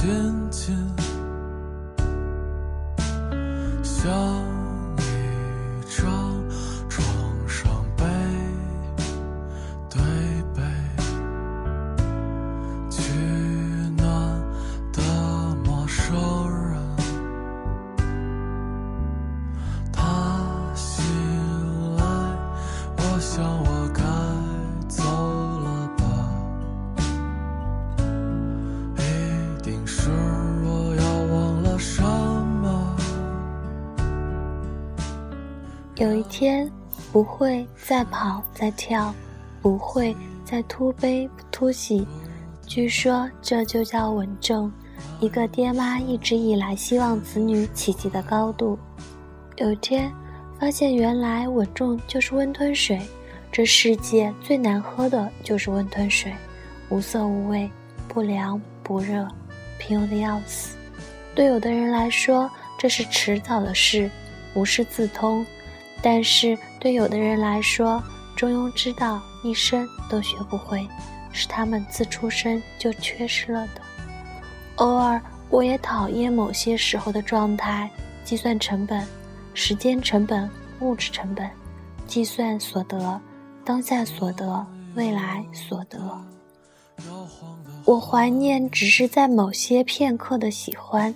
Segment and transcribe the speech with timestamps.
[0.00, 0.06] 渐
[0.52, 1.07] 渐。
[35.98, 36.70] 有一天，
[37.12, 39.12] 不会再跑再跳，
[39.60, 42.06] 不会再突悲突喜，
[42.64, 44.70] 据说这就叫稳重，
[45.18, 48.78] 一个爹妈一直以来希望子女企及的高度。
[49.56, 50.12] 有一天，
[50.60, 53.00] 发现原来稳重就是温吞水，
[53.50, 56.32] 这世界最难喝的就是温吞水，
[56.90, 57.68] 无色无味，
[58.06, 59.26] 不凉不热，
[59.80, 60.76] 平庸的要死。
[61.34, 64.08] 对有的人来说，这是迟早的事，
[64.54, 65.44] 无师自通。
[66.02, 68.02] 但是对有的人来说，
[68.36, 70.86] 中庸之道一生都学不会，
[71.32, 73.80] 是他们自出生就缺失了的。
[74.76, 77.90] 偶尔，我也讨厌某些时候的状态：
[78.24, 79.04] 计算成本、
[79.54, 80.48] 时间成本、
[80.80, 81.50] 物质成本，
[82.06, 83.20] 计算所得、
[83.64, 84.64] 当下所得、
[84.94, 85.98] 未来所得。
[87.84, 91.12] 我怀念只是在某些片刻的喜欢，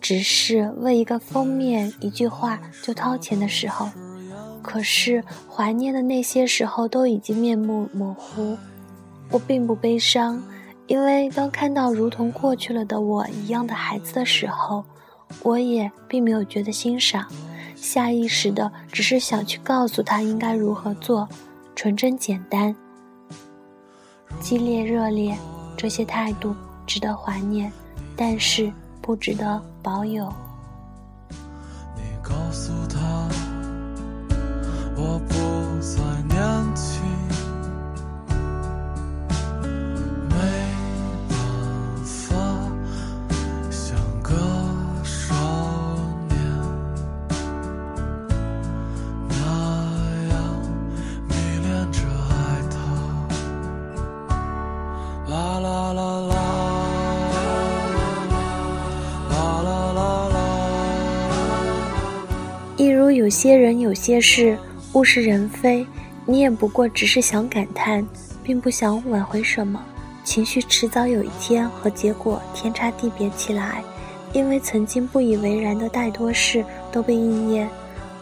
[0.00, 3.88] 只是为一个封面、一句话就掏钱的时候。
[4.62, 8.56] 可是怀念的那些时候都已经面目模糊，
[9.30, 10.42] 我并不悲伤，
[10.86, 14.84] 因为当看到如同过去了的我一样的孩子的时候，
[15.42, 17.26] 我也并没有觉得欣赏，
[17.74, 21.28] 下意识的只是想去告诉他应该如何做，
[21.74, 22.74] 纯真简单，
[24.40, 25.36] 激烈热烈，
[25.76, 26.54] 这些态度
[26.86, 27.72] 值得怀念，
[28.16, 30.30] 但是不值得保有。
[31.96, 32.99] 你告诉他，
[35.02, 35.34] 我不
[35.80, 36.36] 再年
[36.74, 37.00] 轻，
[40.28, 40.34] 没
[41.26, 41.34] 办
[42.04, 42.36] 法
[43.70, 44.28] 像个
[45.02, 45.34] 少
[46.28, 46.36] 年
[49.26, 49.34] 那
[50.28, 50.32] 样
[51.28, 51.32] 迷
[51.64, 52.30] 恋着爱
[52.68, 52.76] 他。
[55.30, 56.34] 啦啦啦啦，
[59.30, 60.36] 啦啦啦啦。
[62.76, 64.58] 一如有些人、有些事，
[64.94, 65.86] 物是人非，
[66.26, 68.04] 你也不过只是想感叹，
[68.42, 69.80] 并不想挽回什么。
[70.24, 73.84] 情绪迟早有一天和结果天差地别起来，
[74.32, 77.68] 因为曾经不以为然的太多事都被应验。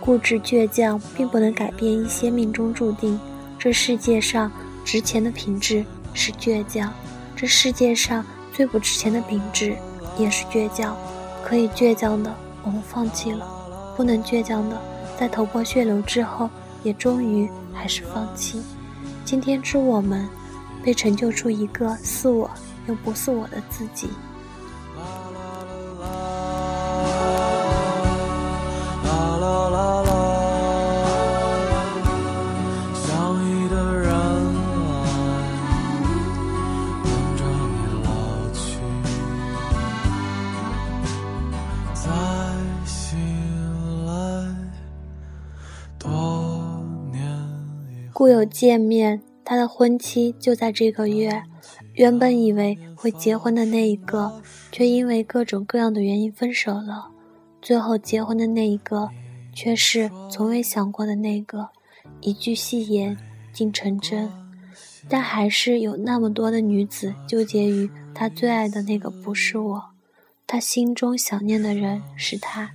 [0.00, 3.18] 固执倔强并不能改变一些命中注定。
[3.58, 4.50] 这世界上
[4.84, 6.92] 值钱的品质是倔强，
[7.36, 9.76] 这世界上最不值钱的品质
[10.18, 10.96] 也是倔强。
[11.42, 13.46] 可以倔强的，我们放弃了。
[13.96, 14.78] 不能倔强的，
[15.18, 16.50] 在头破血流之后，
[16.82, 18.60] 也终于还是放弃。
[19.24, 20.28] 今天之我们，
[20.82, 22.50] 被成就出一个似我
[22.86, 24.08] 又不似我的自己。
[48.14, 51.42] 故有见面，他的婚期就在这个月。
[51.94, 54.40] 原本以为会结婚的那一个，
[54.70, 57.10] 却因为各种各样的原因分手了。
[57.60, 59.10] 最后结婚的那一个，
[59.52, 61.70] 却是从未想过的那个。
[62.20, 63.18] 一句戏言
[63.52, 64.30] 竟成真，
[65.08, 69.84] 但还是有那么多的女子纠结于他最爱的那个不是我，
[70.46, 72.70] 他心中想念的人是他。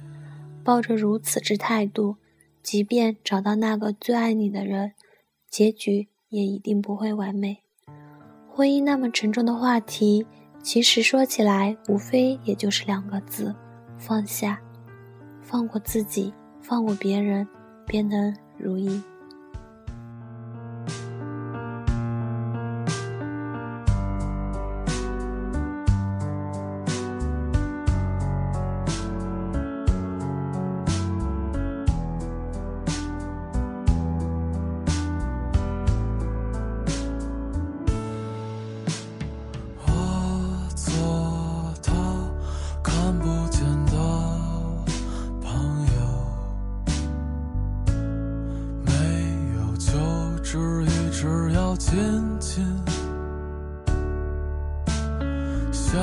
[0.65, 2.17] 抱着如此之态度，
[2.61, 4.91] 即便找到那个最爱你的人，
[5.49, 7.63] 结局也一定不会完美。
[8.47, 10.25] 婚姻那么沉重的话题，
[10.61, 13.55] 其实说起来，无非也就是两个字：
[13.97, 14.61] 放下。
[15.41, 17.47] 放过自己，放过别人，
[17.85, 19.01] 便能如意。
[51.69, 51.95] 我渐
[52.39, 52.65] 渐
[55.71, 56.01] 像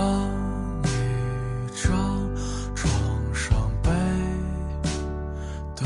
[0.84, 0.86] 一
[1.74, 1.90] 张
[2.72, 2.88] 床
[3.34, 3.58] 上
[5.74, 5.84] 对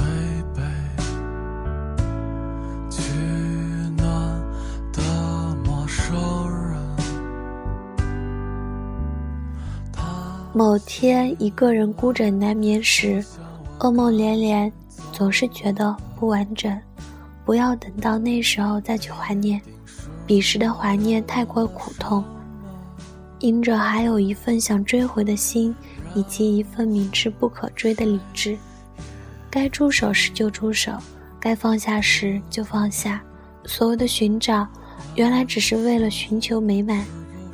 [2.91, 3.01] 取
[3.97, 4.07] 暖
[4.93, 5.01] 的
[5.65, 6.15] 陌生
[6.69, 6.77] 人。
[9.91, 10.03] 他
[10.53, 13.25] 某天一个人孤枕难眠时，
[13.79, 14.71] 噩梦连连，
[15.11, 16.71] 总是觉得不完整。
[17.45, 19.61] 不要等到那时候再去怀念，
[20.27, 22.25] 彼时的怀念太过苦痛。
[23.39, 25.75] 因着还有一份想追回的心，
[26.15, 28.57] 以及一份明知不可追的理智，
[29.51, 30.93] 该出手时就出手，
[31.41, 33.23] 该放下时就放下。
[33.65, 34.69] 所谓的寻找，
[35.15, 37.03] 原来只是为了寻求美满，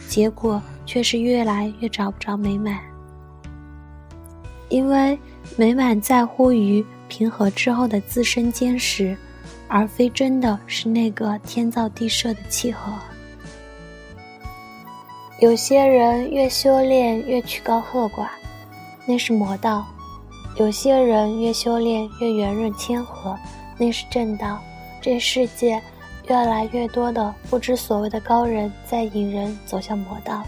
[0.09, 2.81] 结果却是越来越找不着美满。
[4.69, 5.17] 因为
[5.57, 9.17] 美满在乎于平和之后的自身坚实，
[9.69, 12.93] 而非真的是那个天造地设的契合。
[15.41, 18.29] 有些人越修炼越曲高和寡，
[19.07, 19.85] 那是魔道；
[20.57, 23.37] 有些人越修炼越圆润谦和，
[23.77, 24.59] 那是正道。
[25.03, 25.81] 这世界
[26.29, 30.43] 越来越多的不知所谓的高人在引人走向魔道，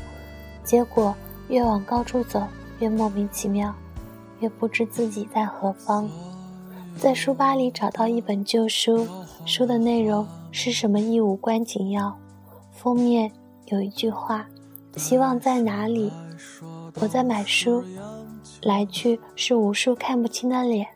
[0.64, 1.14] 结果
[1.48, 2.42] 越往高处走
[2.78, 3.74] 越莫名其妙，
[4.40, 6.08] 越不知自己在何方。
[6.98, 9.06] 在书吧里找到一本旧书，
[9.46, 12.18] 书的内容是什么亦无关紧要，
[12.72, 13.30] 封面
[13.66, 14.44] 有一句话。
[14.96, 16.10] 希望在哪里？
[17.00, 17.84] 我在买书，
[18.62, 20.88] 来去是无数看不清的脸，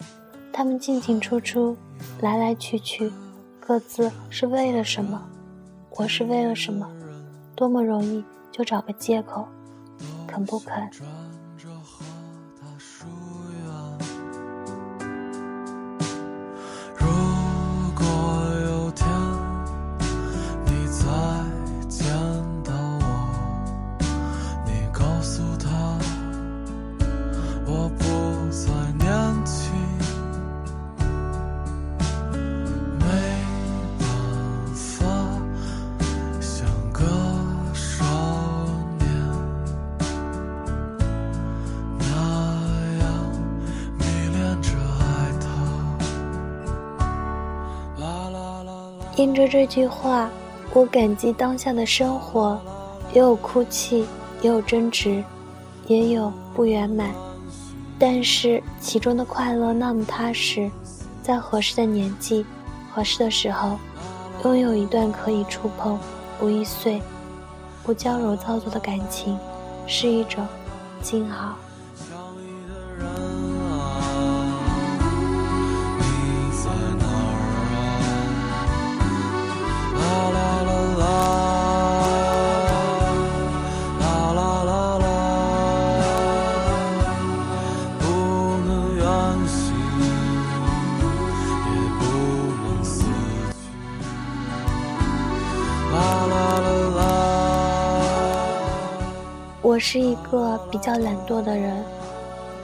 [0.52, 1.76] 他们进进出出，
[2.20, 3.12] 来来去去，
[3.60, 5.22] 各自是为了什么？
[5.90, 6.90] 我是为了什么？
[7.54, 9.46] 多么容易就找个借口，
[10.26, 10.90] 肯不肯？
[49.14, 50.30] 听着这句话，
[50.72, 52.58] 我感激当下的生活，
[53.12, 54.06] 也有哭泣，
[54.40, 55.22] 也有争执，
[55.86, 57.10] 也有不圆满，
[57.98, 60.70] 但是其中的快乐那么踏实，
[61.22, 62.46] 在合适的年纪、
[62.90, 63.76] 合适的时候，
[64.44, 65.98] 拥有一段可以触碰、
[66.40, 66.98] 不易碎、
[67.84, 69.38] 不娇柔造作的感情，
[69.86, 70.42] 是一种
[71.02, 71.54] 静好。
[99.72, 101.82] 我是一个比较懒惰的人，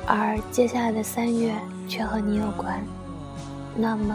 [0.07, 1.55] 而接下来的三月
[1.89, 2.85] 却和你有关，
[3.75, 4.15] 那么，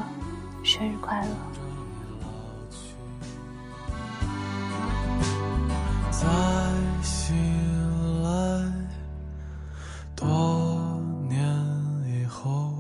[0.64, 1.28] 生日快乐！
[6.12, 6.28] 再
[7.02, 7.36] 醒
[8.22, 8.72] 来，
[10.16, 11.42] 多年
[12.06, 12.76] 以后，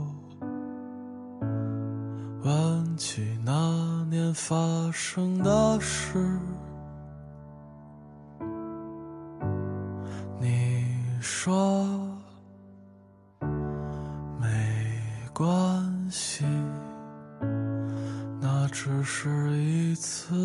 [2.43, 6.37] 问起那年发生的事。
[15.33, 16.45] 关系，
[18.39, 20.35] 那只是一次